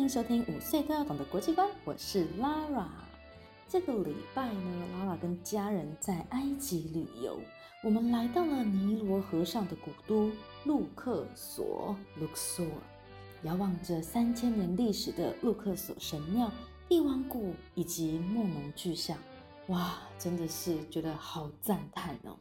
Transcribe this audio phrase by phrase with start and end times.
[0.00, 2.86] 欢迎收听五岁都要懂的国际观，我是 Lara。
[3.68, 7.38] 这个礼拜呢，Lara 跟家人在埃及旅游，
[7.84, 10.30] 我们来到了尼罗河上的古都
[10.64, 12.70] 路克索 （Luxor）。
[13.42, 16.50] 遥望着三千年历史的路克索神庙、
[16.88, 19.18] 帝王谷以及梦龙巨像，
[19.66, 22.38] 哇，真的是觉得好赞叹哦！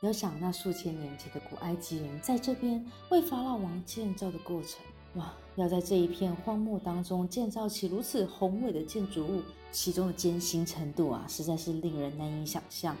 [0.00, 4.80] 要想那数千年前的古埃及人在这边为法老王建造的过程。
[5.14, 5.32] 哇！
[5.56, 12.96] 要在这一片荒漠当中建造起如此宏伟的建筑物，其中的艰辛程度啊，实在是令人难以想象。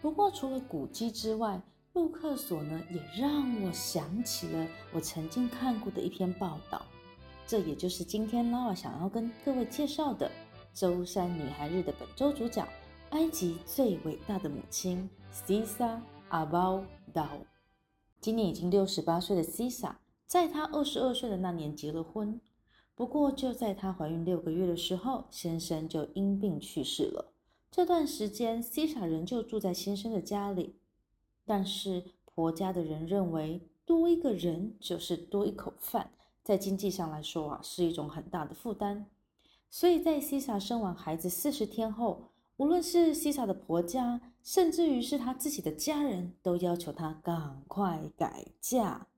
[0.00, 1.60] 不过，除了古迹之外，
[1.92, 6.80] 路克索呢，也让我想起了我曾经看过的一篇报道。
[7.46, 10.26] 这也就是今天 Lara 想要跟各位介绍的
[10.72, 12.66] 《周三女孩日》的本周主角——
[13.10, 16.00] 埃及最伟大的母亲 Sisa
[16.30, 17.28] Abou d a。
[18.22, 19.92] 今年已经六十八岁的 Sisa。
[20.26, 22.40] 在她二十二岁的那年结了婚，
[22.94, 27.32] 不过就在她怀孕六个月的时候，先生就因病去世了。
[27.70, 30.76] 这段时间，Sisa 仍旧住在先生的家里，
[31.44, 36.10] 但是婆家的人认为多一个人就是多一口饭，
[36.42, 39.06] 在经济上来说啊，是一种很大的负担。
[39.70, 49.08] 所以在西莎生完孩子四十天后，无论是西莎的婆家，甚至于是她自己的家人，都要求她赶快改嫁。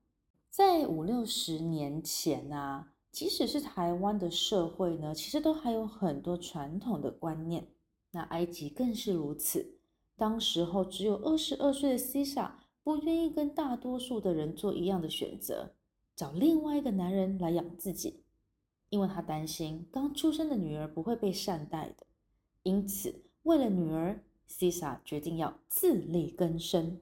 [0.57, 7.67] 在五六十年前啊，即使是台湾的社会呢，其实都还有很多传统的观念。
[8.09, 9.77] 那埃及更是如此。
[10.15, 12.49] 当时候只有二十二岁的 Sisa
[12.81, 15.75] 不愿意跟大多数的人做一样的选择，
[16.15, 18.23] 找另外一个男人来养自己，
[18.89, 22.07] 因为她担心刚出生的女儿不会被善待的。
[22.63, 23.13] 因此，
[23.43, 24.19] 为了女儿
[24.49, 26.99] ，Sisa 决定要自力更生。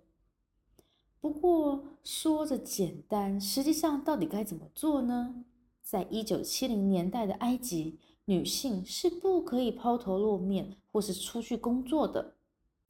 [1.26, 5.44] 不过说着简单，实际上到底该怎么做呢？
[5.82, 12.36] 在一九七零年代的埃及，女性是不可以抛头露面或是出去工作的。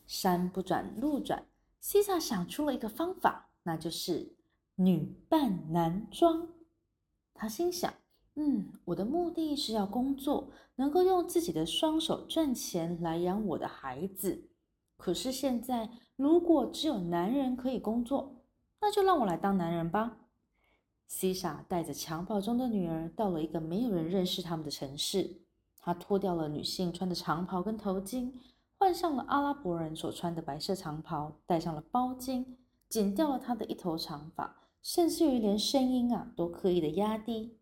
[0.06, 1.46] 山不转路转
[1.80, 4.34] 西萨想出了一个方法，那就是
[4.76, 6.50] 女扮男装。
[7.34, 7.94] 他心想：
[8.34, 14.50] 嗯，我的目的是要工作，能够用自己的双手赚钱来养我的孩子。
[14.98, 18.36] 可是现在，如果只有男人可以工作，
[18.82, 20.18] 那就让我来当男人吧。
[21.08, 25.42] 西莎带着襁褓中的女儿到了一个没有人认识他们的城市。
[25.78, 28.32] 她脱掉了女性穿的长袍跟头巾，
[28.80, 32.44] 换上了阿拉伯人所穿的白色长袍，戴上了包巾，
[32.90, 37.60] 剪掉了她的一头长发，甚至于连声音啊都刻意的压低。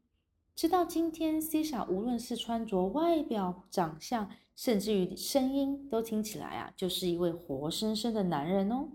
[0.55, 8.89] 直到今天，Sisa 无论是穿着、外表、长相，甚至于声音，都听起来啊，就是一位活生生的男人哦。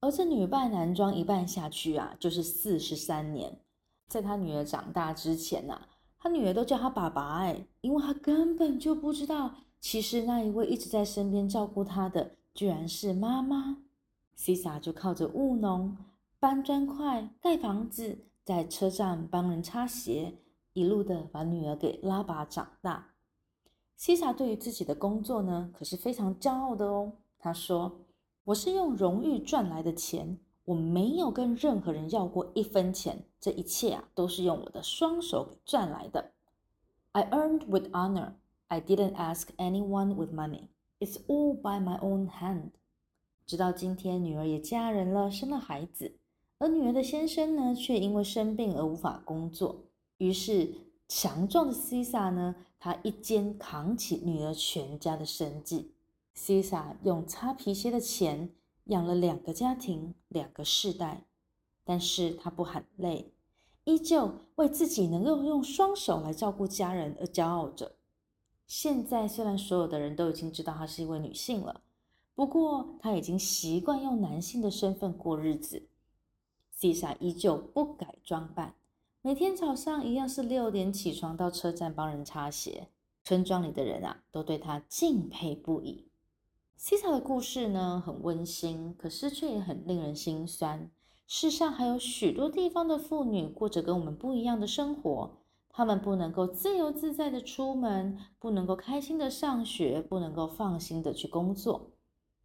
[0.00, 3.58] 而这女扮男装一扮下去啊，就是四十三年。
[4.06, 13.78] 在他女儿长大之前呐、啊，他女儿都叫他爸爸哎，因为他根本就不知道，其实那一位一直在身边照顾他的，居然是妈妈。
[14.36, 15.96] Sisa 就靠着务农、
[16.38, 20.38] 搬砖块、盖房子，在车站帮人擦鞋。
[20.78, 23.08] 一路的把女儿给拉拔长大。
[23.96, 27.14] 西萨对于自己的工作呢，可是非常骄傲的哦。
[27.36, 28.00] 他说
[28.44, 36.30] ：“我是用荣誉赚来的钱，我没有跟任何人要过一分钱，这一切啊，都是用我的双手给赚来的。
[37.10, 38.34] I earned with honor.
[38.68, 40.68] I didn't ask anyone with money.
[41.00, 42.70] It's all by my own hand.”
[43.46, 46.18] 直到今天，女儿也嫁人了，生了孩子，
[46.58, 49.84] 而女儿的先生呢，却因为生病而无法工作。
[50.18, 50.74] 于是，
[51.08, 55.92] 强壮的 Sisa 呢，她一肩扛起女儿全家的生计。
[56.36, 58.50] Sisa 用擦皮鞋的钱
[58.84, 61.24] 养了两个家庭，两个世代。
[61.84, 63.32] 但是她不喊累，
[63.84, 67.96] 依旧为自己能够用双手来照顾家人而骄傲着。
[68.66, 71.80] 现在虽然所有的人都已经知道她是一位女性了，
[72.34, 75.88] 不过他已经习惯用男性的身份过日子。
[76.70, 78.74] 西莎依旧不改装扮，
[79.20, 82.88] 每天早上一样是六点起床到车站帮人擦鞋。
[83.24, 86.06] 村庄里的人啊，都对他敬佩不已。
[86.76, 90.88] 西莎的故事呢，很温馨，可是却也很令人心酸。
[91.26, 95.32] 世上还有许多地方的妇女过着跟我们不一样的生活，
[95.68, 101.90] 她们不能够自由自在的出门，不能够开心的上学，不能够放心的去工作。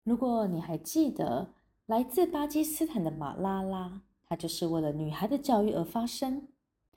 [0.03, 1.53] 如果你还记得
[1.85, 6.47] 来自巴基斯坦的马拉拉，她就是为了女孩的教育而发声。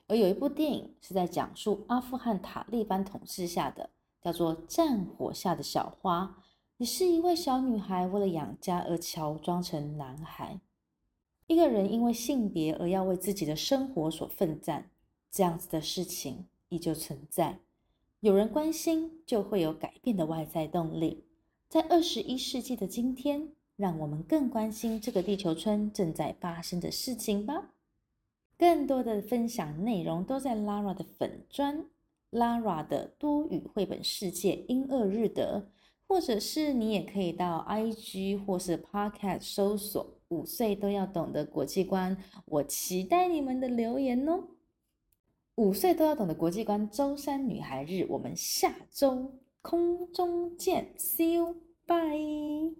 [0.09, 3.91] 而有一部电影是在讲述阿富汗塔利班统治下的，
[4.23, 6.37] 叫做《战火下的小花》。
[6.79, 10.61] 也是一位小女孩为了养家而乔装成男孩。
[11.47, 14.91] 一个人因为性别而要为自己的生活所奋战，
[15.31, 17.61] 这样子的事情依旧存在。
[18.21, 21.25] 有人关心，就会有改变的外在动力。
[21.69, 27.71] 在二十一世纪的今天，让我们更关心这个地球村正在发生的事情吧。
[28.59, 31.85] 更多的分享内容都在 Lara 的粉专
[32.31, 35.71] ，Lara 的多语绘本世界英俄日德。
[36.09, 42.17] 或者是你也可以到 IG 或是 Podcast 搜索“五岁都要懂的国际观”，
[42.47, 44.45] 我期待你们的留言哦。
[45.57, 52.77] 五岁都要懂的国际观周三女孩日，我们下周空中见，See you，bye。